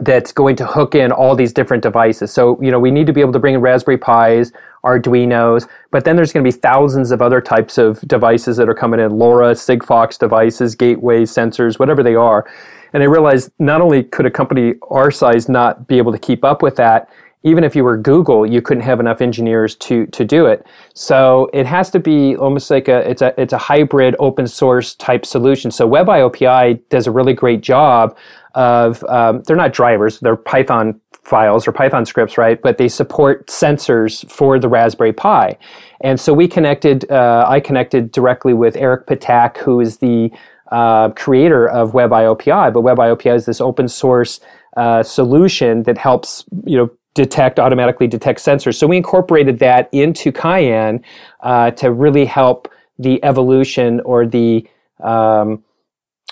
[0.00, 2.32] that's going to hook in all these different devices.
[2.32, 4.52] So, you know, we need to be able to bring in Raspberry Pis,
[4.84, 8.74] Arduinos, but then there's going to be thousands of other types of devices that are
[8.74, 12.50] coming in LoRa, Sigfox devices, gateways, sensors, whatever they are.
[12.92, 16.44] And I realized not only could a company our size not be able to keep
[16.44, 17.08] up with that,
[17.44, 20.64] even if you were Google, you couldn't have enough engineers to to do it.
[20.94, 24.94] So it has to be almost like a it's a it's a hybrid open source
[24.94, 25.70] type solution.
[25.70, 28.16] So WebIOPi does a really great job
[28.54, 32.60] of um, they're not drivers, they're Python files or Python scripts, right?
[32.60, 35.56] But they support sensors for the Raspberry Pi.
[36.00, 40.30] And so we connected, uh, I connected directly with Eric Ptak, who is the
[40.72, 44.40] uh, creator of WebIOPi, but WebIOPi is this open source
[44.76, 48.76] uh, solution that helps you know detect automatically detect sensors.
[48.76, 51.04] So we incorporated that into Cayenne
[51.40, 54.66] uh, to really help the evolution or the
[55.02, 55.62] um,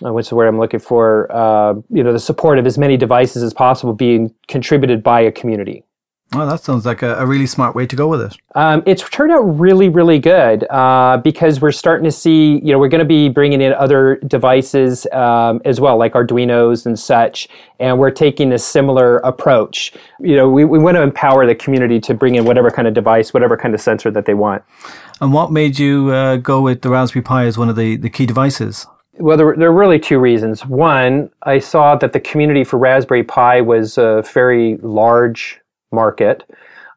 [0.03, 1.31] uh, what's the word I'm looking for?
[1.31, 5.31] Uh, you know, the support of as many devices as possible being contributed by a
[5.31, 5.85] community.
[6.33, 8.37] Oh, that sounds like a, a, really smart way to go with it.
[8.55, 12.79] Um, it's turned out really, really good uh, because we're starting to see, you know,
[12.79, 17.49] we're going to be bringing in other devices um, as well, like Arduinos and such,
[17.81, 19.93] and we're taking a similar approach.
[20.21, 22.95] You know, we, we want to empower the community to bring in whatever kind of
[22.95, 24.63] device, whatever kind of sensor that they want.
[25.21, 28.09] And what made you uh, go with the Raspberry Pi as one of the, the
[28.09, 28.87] key devices?
[29.19, 30.65] Well, there, there, are really two reasons.
[30.65, 35.60] One, I saw that the community for Raspberry Pi was a very large
[35.93, 36.49] market.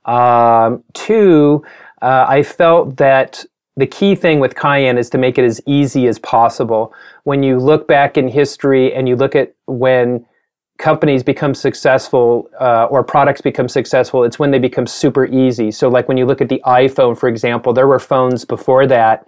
[0.06, 1.64] Um, two,
[2.02, 6.08] uh, I felt that the key thing with Cayenne is to make it as easy
[6.08, 6.94] as possible.
[7.24, 10.26] When you look back in history and you look at when
[10.78, 15.72] companies become successful uh, or products become successful, it's when they become super easy.
[15.72, 19.26] So, like when you look at the iPhone, for example, there were phones before that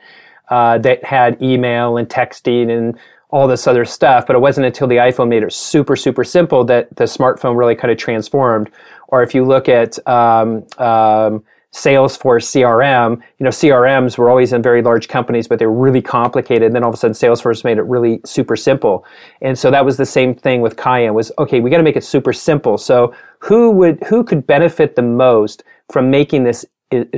[0.50, 2.98] uh, that had email and texting and
[3.30, 6.64] all this other stuff, but it wasn't until the iPhone made it super, super simple
[6.66, 8.70] that the smartphone really kind of transformed.
[9.08, 14.62] Or if you look at um, um, Salesforce CRM, you know, CRMs were always in
[14.62, 16.68] very large companies, but they were really complicated.
[16.68, 19.06] And then all of a sudden Salesforce made it really super simple.
[19.42, 21.98] And so that was the same thing with Cayenne was, okay, we got to make
[21.98, 22.78] it super simple.
[22.78, 26.66] So who would, who could benefit the most from making this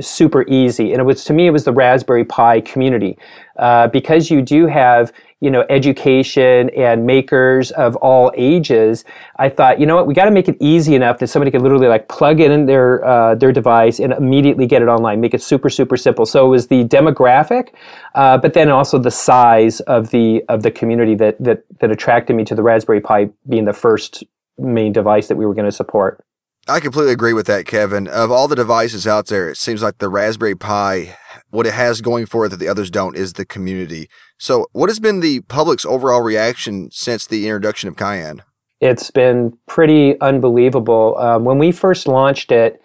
[0.00, 0.92] super easy.
[0.92, 3.18] And it was, to me, it was the Raspberry Pi community.
[3.58, 9.04] Uh, because you do have, you know, education and makers of all ages,
[9.38, 11.62] I thought, you know what, we got to make it easy enough that somebody could
[11.62, 15.20] literally like plug in their uh, their device and immediately get it online.
[15.20, 16.26] Make it super super simple.
[16.26, 17.68] So it was the demographic,
[18.14, 22.34] uh, but then also the size of the of the community that that that attracted
[22.34, 24.24] me to the Raspberry Pi being the first
[24.58, 26.24] main device that we were going to support.
[26.66, 28.06] I completely agree with that, Kevin.
[28.08, 31.16] Of all the devices out there, it seems like the Raspberry Pi,
[31.50, 34.08] what it has going for it that the others don't is the community.
[34.38, 38.42] So, what has been the public's overall reaction since the introduction of Cayenne?
[38.80, 41.16] It's been pretty unbelievable.
[41.18, 42.80] Um, when we first launched it,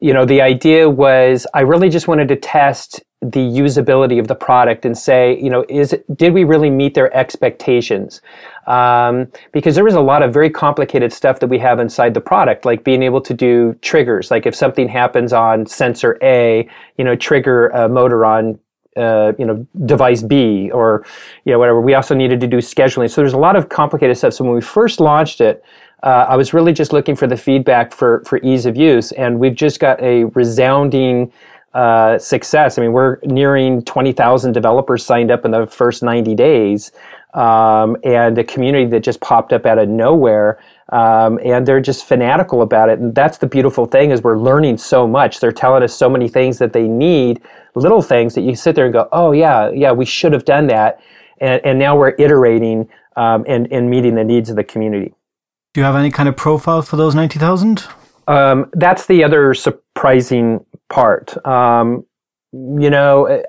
[0.00, 4.34] you know, the idea was I really just wanted to test the usability of the
[4.34, 8.20] product and say, you know, is it, did we really meet their expectations?
[8.68, 12.20] Um, because there was a lot of very complicated stuff that we have inside the
[12.20, 14.30] product, like being able to do triggers.
[14.30, 18.58] Like if something happens on sensor A, you know, trigger a motor on
[18.96, 21.04] uh, you know, device B or,
[21.44, 21.80] you know, whatever.
[21.80, 23.08] We also needed to do scheduling.
[23.08, 24.34] So there's a lot of complicated stuff.
[24.34, 25.62] So when we first launched it,
[26.02, 29.12] uh, I was really just looking for the feedback for, for ease of use.
[29.12, 31.32] And we've just got a resounding
[31.74, 32.78] uh, success.
[32.78, 36.92] I mean, we're nearing 20,000 developers signed up in the first 90 days,
[37.34, 40.58] um, and a community that just popped up out of nowhere.
[40.90, 42.98] Um, and they're just fanatical about it.
[42.98, 45.38] And that's the beautiful thing is we're learning so much.
[45.38, 47.42] They're telling us so many things that they need,
[47.74, 50.66] little things that you sit there and go, oh yeah, yeah, we should have done
[50.68, 51.00] that.
[51.40, 55.14] And, and now we're iterating um, and, and meeting the needs of the community.
[55.74, 57.84] Do you have any kind of profile for those 90,000?
[58.28, 61.34] Um, that's the other surprising part.
[61.46, 62.04] Um,
[62.52, 63.42] you know,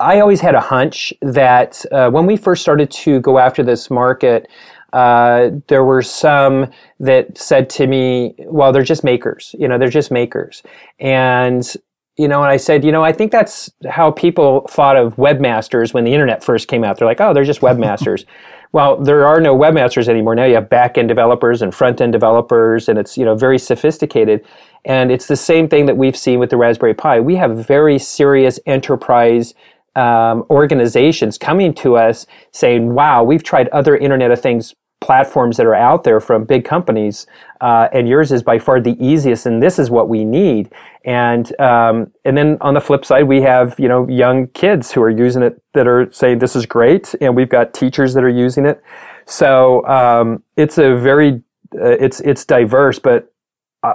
[0.00, 3.90] I always had a hunch that uh, when we first started to go after this
[3.90, 4.48] market,
[4.92, 9.54] uh, there were some that said to me, well, they're just makers.
[9.58, 10.62] You know, they're just makers.
[10.98, 11.70] And
[12.18, 15.94] you know, and I said, you know, I think that's how people thought of webmasters
[15.94, 16.98] when the internet first came out.
[16.98, 18.24] They're like, oh, they're just webmasters.
[18.72, 20.34] well, there are no webmasters anymore.
[20.34, 23.58] Now you have back end developers and front end developers, and it's you know very
[23.58, 24.44] sophisticated.
[24.84, 27.20] And it's the same thing that we've seen with the Raspberry Pi.
[27.20, 29.54] We have very serious enterprise
[29.94, 35.66] um, organizations coming to us saying, "Wow, we've tried other Internet of Things platforms that
[35.66, 37.26] are out there from big companies,
[37.60, 40.70] uh, and yours is by far the easiest, and this is what we need.
[41.04, 45.02] And um, and then on the flip side, we have you know young kids who
[45.02, 48.28] are using it that are saying this is great, and we've got teachers that are
[48.28, 48.82] using it.
[49.26, 51.42] So um, it's a very
[51.74, 53.32] uh, it's it's diverse, but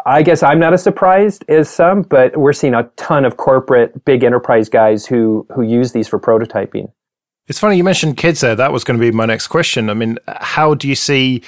[0.06, 4.06] I guess I'm not as surprised as some, but we're seeing a ton of corporate
[4.06, 6.92] big enterprise guys who who use these for prototyping.
[7.48, 8.56] It's funny you mentioned kids there.
[8.56, 9.90] That was going to be my next question.
[9.90, 11.44] I mean, how do you see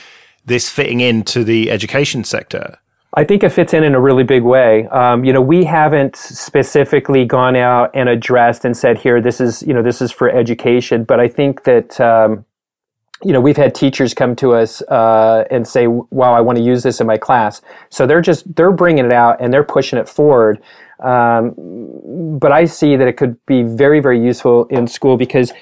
[0.45, 2.77] this fitting into the education sector?
[3.17, 4.87] I think it fits in in a really big way.
[4.87, 9.63] Um, you know, we haven't specifically gone out and addressed and said, "Here, this is
[9.63, 12.43] you know this is for education." But I think that um,
[13.23, 16.63] you know we've had teachers come to us uh, and say, "Wow, I want to
[16.63, 19.97] use this in my class." So they're just they're bringing it out and they're pushing
[19.97, 20.61] it forward.
[20.99, 21.53] Um,
[22.37, 25.53] but I see that it could be very very useful in school because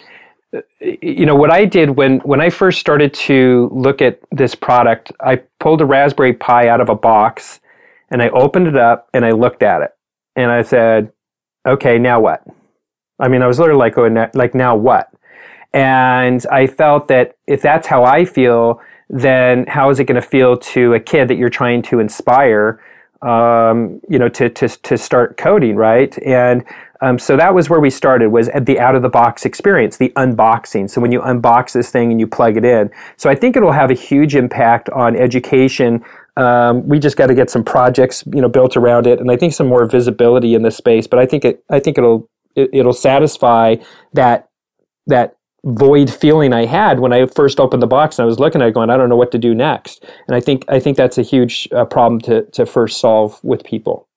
[0.79, 5.11] you know what I did when when I first started to look at this product,
[5.19, 7.59] I pulled a Raspberry Pi out of a box
[8.11, 9.91] and I opened it up and I looked at it
[10.35, 11.11] and I said,
[11.67, 12.43] "Okay, now what?"
[13.19, 15.09] I mean, I was literally like, going, "Like now what?"
[15.73, 20.27] And I felt that if that's how I feel, then how is it going to
[20.27, 22.79] feel to a kid that you're trying to inspire?
[23.23, 26.15] Um, you know, to, to, to start coding, right?
[26.23, 26.65] And
[27.03, 29.97] um, so that was where we started was at the out of the box experience,
[29.97, 30.89] the unboxing.
[30.89, 32.89] So when you unbox this thing and you plug it in.
[33.17, 36.01] So I think it'll have a huge impact on education.
[36.37, 39.35] Um, we just got to get some projects, you know, built around it, and I
[39.35, 41.05] think some more visibility in this space.
[41.05, 43.75] But I think it, I think it'll, it, it'll satisfy
[44.13, 44.47] that
[45.07, 45.35] that
[45.65, 48.69] void feeling I had when I first opened the box and I was looking at
[48.69, 50.05] it going, I don't know what to do next.
[50.27, 53.65] And I think I think that's a huge uh, problem to to first solve with
[53.65, 54.07] people.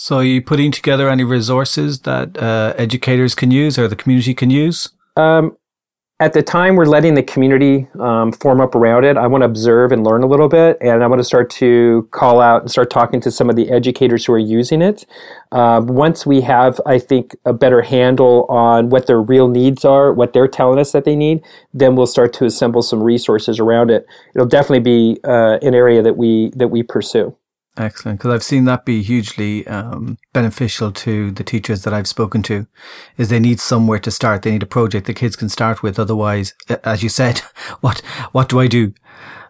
[0.00, 4.32] So, are you putting together any resources that uh, educators can use or the community
[4.32, 4.90] can use?
[5.16, 5.56] Um,
[6.20, 9.16] at the time, we're letting the community um, form up around it.
[9.16, 12.08] I want to observe and learn a little bit, and I want to start to
[12.12, 15.04] call out and start talking to some of the educators who are using it.
[15.50, 20.12] Uh, once we have, I think, a better handle on what their real needs are,
[20.12, 21.42] what they're telling us that they need,
[21.74, 24.06] then we'll start to assemble some resources around it.
[24.36, 27.36] It'll definitely be uh, an area that we that we pursue.
[27.78, 32.42] Excellent, because I've seen that be hugely um, beneficial to the teachers that I've spoken
[32.42, 32.66] to.
[33.16, 34.42] Is they need somewhere to start.
[34.42, 35.96] They need a project the kids can start with.
[35.96, 37.38] Otherwise, as you said,
[37.80, 38.00] what
[38.32, 38.94] what do I do?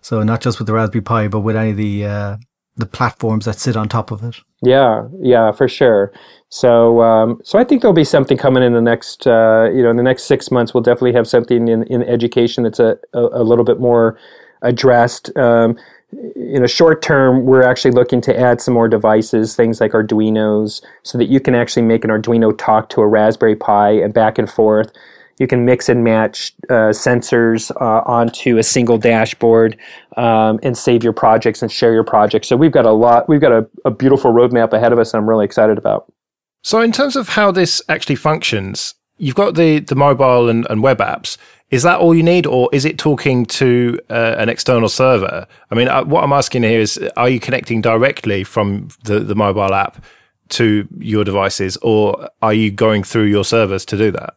[0.03, 2.37] So not just with the Raspberry Pi, but with any of the uh,
[2.77, 4.37] the platforms that sit on top of it.
[4.63, 6.13] Yeah, yeah, for sure.
[6.51, 9.91] So, um, so I think there'll be something coming in the next, uh, you know,
[9.91, 10.73] in the next six months.
[10.73, 14.19] We'll definitely have something in, in education that's a, a, a little bit more
[14.63, 15.37] addressed.
[15.37, 15.77] Um,
[16.13, 20.83] in a short term, we're actually looking to add some more devices, things like Arduinos,
[21.03, 24.39] so that you can actually make an Arduino talk to a Raspberry Pi and back
[24.39, 24.91] and forth.
[25.39, 29.79] You can mix and match uh, sensors uh, onto a single dashboard
[30.17, 32.49] um, and save your projects and share your projects.
[32.49, 35.21] So we've got a lot, we've got a, a beautiful roadmap ahead of us, and
[35.21, 36.13] I'm really excited about.
[36.65, 40.83] So, in terms of how this actually functions, you've got the the mobile and, and
[40.83, 41.37] web apps.
[41.71, 45.47] Is that all you need, or is it talking to uh, an external server?
[45.71, 49.35] I mean, uh, what I'm asking here is, are you connecting directly from the, the
[49.35, 50.03] mobile app
[50.51, 54.35] to your devices, or are you going through your servers to do that?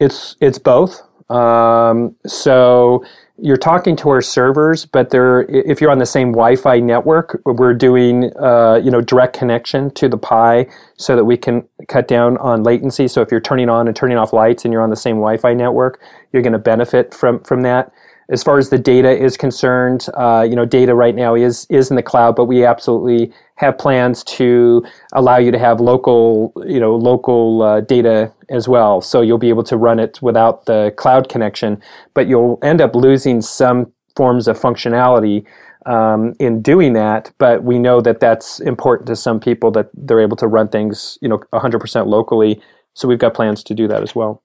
[0.00, 1.00] It's it's both.
[1.30, 3.04] Um, so
[3.42, 7.74] you're talking to our servers, but they're if you're on the same Wi-Fi network, we're
[7.74, 12.36] doing uh, you know direct connection to the Pi so that we can cut down
[12.38, 13.08] on latency.
[13.08, 15.54] So if you're turning on and turning off lights and you're on the same Wi-Fi
[15.54, 16.00] network,
[16.32, 17.92] you're going to benefit from from that.
[18.28, 21.90] As far as the data is concerned, uh, you know, data right now is is
[21.90, 26.80] in the cloud, but we absolutely have plans to allow you to have local, you
[26.80, 29.00] know, local uh, data as well.
[29.00, 31.82] So you'll be able to run it without the cloud connection,
[32.14, 35.44] but you'll end up losing some forms of functionality
[35.86, 37.32] um, in doing that.
[37.38, 41.18] But we know that that's important to some people that they're able to run things,
[41.20, 42.60] you know, 100% locally.
[42.94, 44.42] So we've got plans to do that as well.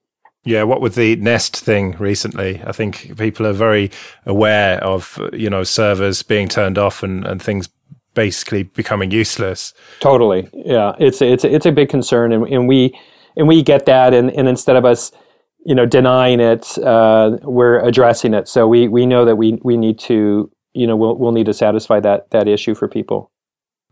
[0.48, 3.90] Yeah, what with the Nest thing recently, I think people are very
[4.24, 7.68] aware of you know servers being turned off and, and things
[8.14, 9.74] basically becoming useless.
[10.00, 10.48] Totally.
[10.54, 10.94] Yeah.
[10.98, 12.98] It's it's it's a big concern and, and we
[13.36, 15.12] and we get that and, and instead of us
[15.66, 19.76] you know denying it uh, we're addressing it so we we know that we we
[19.76, 23.30] need to you know we'll we'll need to satisfy that that issue for people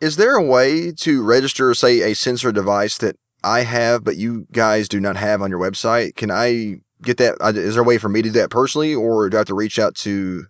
[0.01, 3.17] is there a way to register say a sensor device that
[3.47, 6.17] I have, but you guys do not have on your website.
[6.17, 7.37] Can I get that?
[7.41, 9.55] uh, there a way for me to do that personally, or do I have to
[9.55, 10.47] reach out to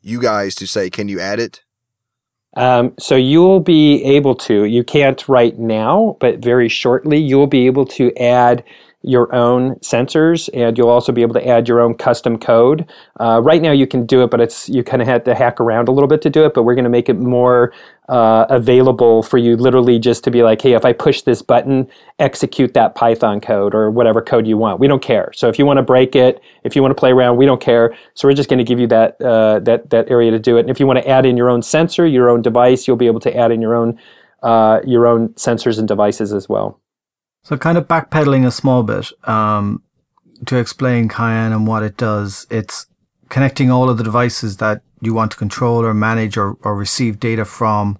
[0.00, 1.62] you guys to say, can you add it?
[2.56, 7.66] Um, so you'll be able to, you can't right now, but very shortly, you'll be
[7.66, 8.62] able to add
[9.02, 12.88] your own sensors and you'll also be able to add your own custom code.
[13.20, 15.60] Uh, right now you can do it, but it's you kind of had to hack
[15.60, 17.72] around a little bit to do it, but we're going to make it more
[18.08, 21.88] uh, available for you literally just to be like, hey, if I push this button,
[22.18, 24.80] execute that Python code or whatever code you want.
[24.80, 25.32] We don't care.
[25.34, 27.60] So if you want to break it, if you want to play around, we don't
[27.60, 27.96] care.
[28.14, 30.60] So we're just going to give you that, uh, that, that area to do it.
[30.60, 33.06] And if you want to add in your own sensor, your own device, you'll be
[33.06, 33.98] able to add in your own,
[34.42, 36.81] uh, your own sensors and devices as well.
[37.42, 39.82] So kind of backpedaling a small bit, um,
[40.46, 42.46] to explain Cayenne and what it does.
[42.50, 42.86] It's
[43.28, 47.18] connecting all of the devices that you want to control or manage or, or receive
[47.18, 47.98] data from,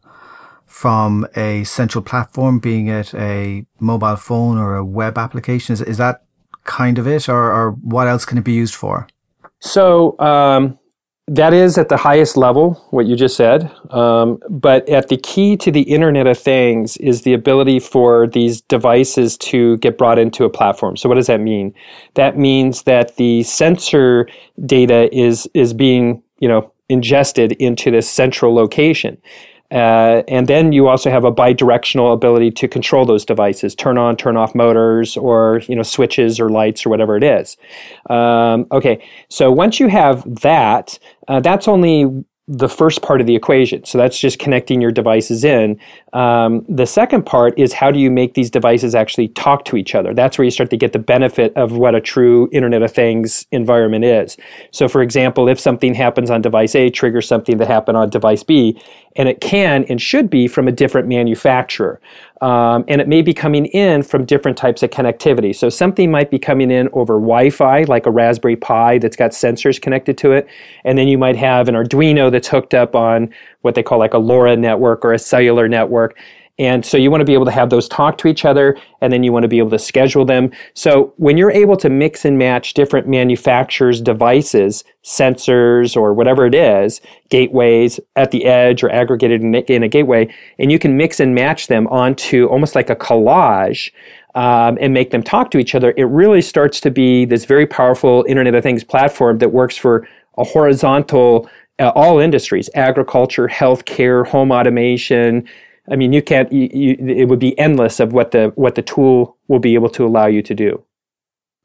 [0.67, 5.73] from a central platform, being it a mobile phone or a web application.
[5.73, 6.25] Is, is that
[6.65, 9.09] kind of it or, or what else can it be used for?
[9.59, 10.79] So, um,
[11.29, 13.71] that is at the highest level, what you just said.
[13.91, 18.61] Um, but at the key to the Internet of Things is the ability for these
[18.63, 20.97] devices to get brought into a platform.
[20.97, 21.75] So what does that mean?
[22.15, 24.29] That means that the sensor
[24.67, 29.17] data is is being you know ingested into this central location.
[29.73, 34.17] Uh, and then you also have a bidirectional ability to control those devices, turn on,
[34.17, 37.57] turn off motors, or you know switches or lights or whatever it is.
[38.11, 40.99] Um, okay, so once you have that,
[41.29, 43.85] uh, that's only the first part of the equation.
[43.85, 45.79] So that's just connecting your devices in.
[46.13, 49.95] Um, the second part is how do you make these devices actually talk to each
[49.95, 50.13] other?
[50.13, 53.47] That's where you start to get the benefit of what a true Internet of Things
[53.53, 54.37] environment is.
[54.73, 58.43] So, for example, if something happens on device A, triggers something that happened on device
[58.43, 58.79] B,
[59.17, 62.01] and it can and should be from a different manufacturer.
[62.41, 65.55] Um, and it may be coming in from different types of connectivity.
[65.55, 69.81] So something might be coming in over Wi-Fi, like a Raspberry Pi that's got sensors
[69.81, 70.49] connected to it,
[70.85, 74.15] and then you might have an Arduino that's hooked up on what they call like
[74.15, 76.19] a LoRa network or a cellular network.
[76.63, 79.13] And so you want to be able to have those talk to each other and
[79.13, 80.53] then you want to be able to schedule them.
[80.75, 86.55] So when you're able to mix and match different manufacturers' devices, sensors or whatever it
[86.55, 87.01] is,
[87.31, 91.67] gateways at the edge or aggregated in a gateway, and you can mix and match
[91.67, 93.91] them onto almost like a collage
[94.37, 97.67] um, and make them talk to each other, it really starts to be this very
[97.67, 100.07] powerful Internet of Things platform that works for
[100.39, 101.51] a horizontal,
[101.81, 105.45] uh, all industries, agriculture, healthcare, home automation,
[105.91, 106.53] I mean, you can't.
[106.53, 109.91] You, you, it would be endless of what the what the tool will be able
[109.91, 110.85] to allow you to do.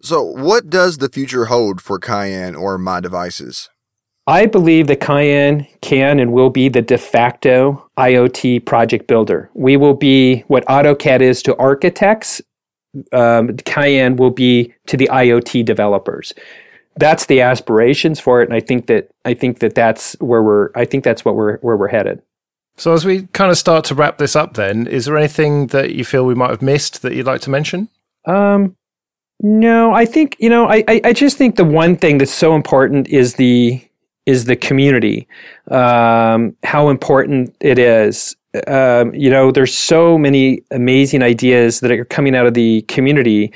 [0.01, 3.69] So, what does the future hold for Cayenne or myDevices?
[4.27, 9.49] I believe that Cayenne can and will be the de facto IoT project builder.
[9.53, 12.41] We will be what AutoCAD is to architects.
[13.13, 16.33] Um, Cayenne will be to the IoT developers.
[16.97, 20.71] That's the aspirations for it, and I think that I think that that's where we're.
[20.75, 22.21] I think that's what we're where we're headed.
[22.77, 25.95] So, as we kind of start to wrap this up, then, is there anything that
[25.95, 27.89] you feel we might have missed that you'd like to mention?
[28.25, 28.75] Um,
[29.41, 30.67] no, I think you know.
[30.67, 33.81] I, I, I just think the one thing that's so important is the
[34.27, 35.27] is the community.
[35.71, 38.35] Um, how important it is.
[38.67, 43.53] Um, you know, there's so many amazing ideas that are coming out of the community.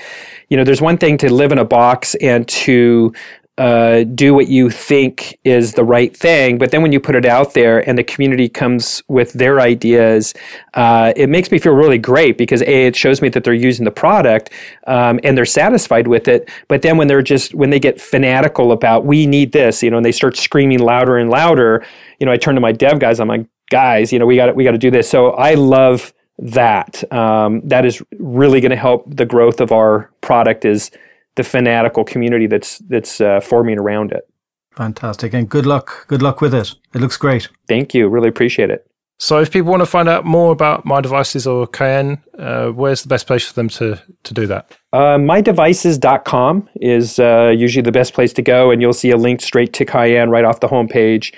[0.49, 3.13] You know, there's one thing to live in a box and to
[3.61, 6.57] uh, do what you think is the right thing.
[6.57, 10.33] But then when you put it out there and the community comes with their ideas,
[10.73, 13.85] uh, it makes me feel really great because A, it shows me that they're using
[13.85, 14.49] the product
[14.87, 16.49] um, and they're satisfied with it.
[16.69, 19.97] But then when they're just, when they get fanatical about, we need this, you know,
[19.97, 21.85] and they start screaming louder and louder,
[22.19, 24.55] you know, I turn to my dev guys, I'm like, guys, you know, we got
[24.55, 25.07] we got to do this.
[25.07, 27.03] So I love that.
[27.13, 30.89] Um, that is really going to help the growth of our product is
[31.35, 34.27] the fanatical community that's that's uh, forming around it.
[34.75, 36.07] Fantastic, and good luck.
[36.07, 36.73] Good luck with it.
[36.93, 37.49] It looks great.
[37.67, 38.07] Thank you.
[38.07, 38.87] Really appreciate it.
[39.21, 43.07] So, if people want to find out more about myDevices or Cayenne, uh, where's the
[43.07, 44.75] best place for them to, to do that?
[44.93, 49.41] Uh, mydevices.com is uh, usually the best place to go, and you'll see a link
[49.41, 51.35] straight to Cayenne right off the homepage.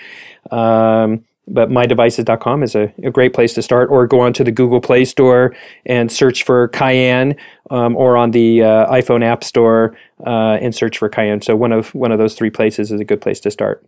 [0.49, 4.79] Um, but mydevices.com is a, a, great place to start or go onto the google
[4.79, 7.35] play store and search for cayenne
[7.69, 11.41] um, or on the uh, iphone app store uh, and search for cayenne.
[11.41, 13.85] So one of one of those three places is a good place to start.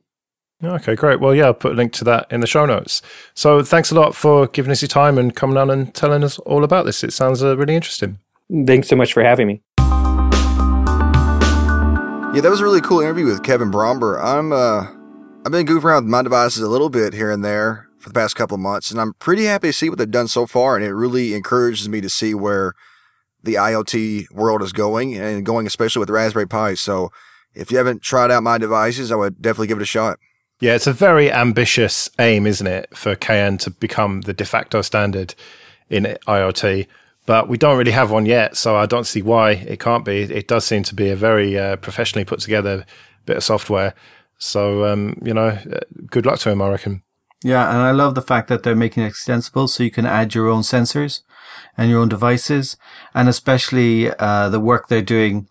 [0.63, 1.19] Okay great.
[1.19, 3.01] Well yeah i'll put a link to that in the show notes.
[3.33, 6.39] So thanks a lot for giving us your time and coming on and telling us
[6.39, 7.03] all about this.
[7.03, 8.19] It sounds uh, really interesting.
[8.65, 9.61] Thanks so much for having me.
[12.35, 14.21] Yeah that was a really cool interview with kevin bromber.
[14.21, 14.87] I'm uh
[15.45, 18.35] I've been goofing around with myDevices a little bit here and there for the past
[18.35, 20.75] couple of months, and I'm pretty happy to see what they've done so far.
[20.75, 22.73] And it really encourages me to see where
[23.43, 26.73] the IoT world is going and going especially with Raspberry Pi.
[26.73, 27.11] So
[27.53, 30.17] if you haven't tried out myDevices, I would definitely give it a shot.
[30.59, 34.81] Yeah, it's a very ambitious aim, isn't it, for Cayenne to become the de facto
[34.81, 35.35] standard
[35.91, 36.87] in IoT.
[37.27, 40.23] But we don't really have one yet, so I don't see why it can't be.
[40.23, 42.83] It does seem to be a very uh, professionally put together
[43.25, 43.93] bit of software.
[44.37, 45.79] So, um, you know, uh,
[46.09, 47.03] good luck to him, I reckon.
[47.43, 50.33] Yeah, and I love the fact that they're making it extensible so you can add
[50.33, 51.21] your own sensors
[51.77, 52.75] and your own devices,
[53.13, 55.47] and especially uh, the work they're doing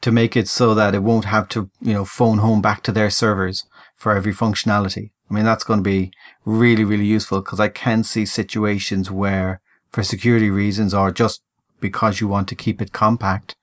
[0.00, 2.92] to make it so that it won't have to, you know, phone home back to
[2.92, 3.64] their servers
[3.96, 5.10] for every functionality.
[5.30, 6.12] I mean, that's going to be
[6.44, 9.60] really, really useful because I can see situations where
[9.90, 11.42] for security reasons or just
[11.80, 13.56] because you want to keep it compact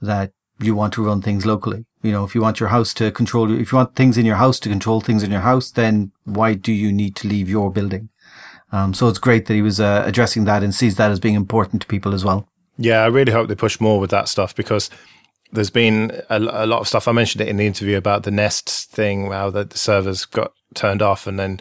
[0.00, 1.86] that you want to run things locally.
[2.02, 4.36] You know, if you want your house to control, if you want things in your
[4.36, 7.70] house to control things in your house, then why do you need to leave your
[7.70, 8.08] building?
[8.72, 11.34] Um, so it's great that he was uh, addressing that and sees that as being
[11.34, 12.48] important to people as well.
[12.78, 14.88] Yeah, I really hope they push more with that stuff because
[15.52, 17.08] there's been a, a, lot of stuff.
[17.08, 20.52] I mentioned it in the interview about the Nest thing, how the, the servers got
[20.74, 21.60] turned off and then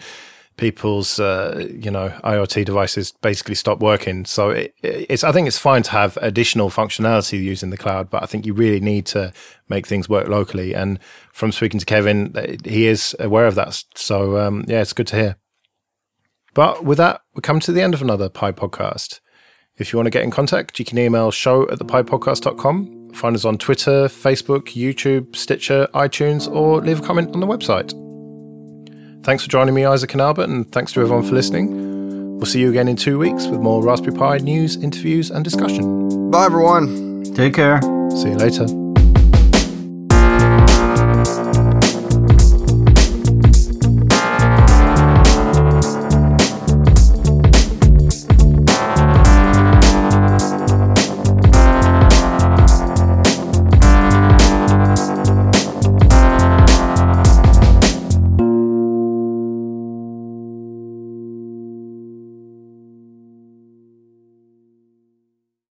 [0.60, 4.26] people's, uh, you know, IoT devices basically stop working.
[4.26, 8.22] So it, it's, I think it's fine to have additional functionality using the cloud, but
[8.22, 9.34] I think you really need to
[9.70, 10.74] make things work locally.
[10.74, 11.00] And
[11.32, 13.84] from speaking to Kevin, he is aware of that.
[13.96, 15.36] So, um, yeah, it's good to hear.
[16.54, 19.22] But with that, we come to the end of another Pi podcast.
[19.78, 23.46] If you want to get in contact, you can email show at thepipodcast.com Find us
[23.46, 27.94] on Twitter, Facebook, YouTube, Stitcher, iTunes, or leave a comment on the website.
[29.24, 32.38] Thanks for joining me, Isaac and Albert, and thanks to everyone for listening.
[32.38, 36.32] We'll see you again in two weeks with more Raspberry Pi news, interviews, and discussion.
[36.32, 37.24] Bye, everyone.
[37.36, 37.82] Take care.
[38.12, 38.79] See you later.